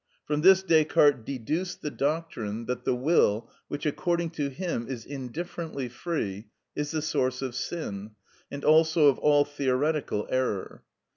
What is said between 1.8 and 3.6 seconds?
the doctrine that the will,